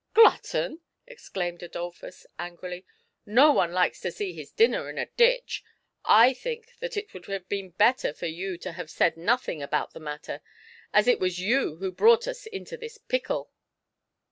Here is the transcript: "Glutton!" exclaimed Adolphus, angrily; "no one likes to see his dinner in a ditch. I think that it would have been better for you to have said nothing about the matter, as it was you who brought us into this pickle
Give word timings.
"Glutton!" 0.15 0.79
exclaimed 1.05 1.61
Adolphus, 1.61 2.25
angrily; 2.39 2.87
"no 3.23 3.51
one 3.51 3.71
likes 3.71 3.99
to 4.01 4.09
see 4.11 4.33
his 4.33 4.51
dinner 4.51 4.89
in 4.89 4.97
a 4.97 5.05
ditch. 5.15 5.63
I 6.03 6.33
think 6.33 6.73
that 6.79 6.97
it 6.97 7.13
would 7.13 7.27
have 7.27 7.47
been 7.47 7.69
better 7.69 8.11
for 8.11 8.25
you 8.25 8.57
to 8.65 8.71
have 8.71 8.89
said 8.89 9.15
nothing 9.15 9.61
about 9.61 9.93
the 9.93 9.99
matter, 9.99 10.41
as 10.91 11.07
it 11.07 11.19
was 11.19 11.37
you 11.39 11.75
who 11.75 11.91
brought 11.91 12.27
us 12.27 12.47
into 12.47 12.77
this 12.77 12.97
pickle 12.97 13.51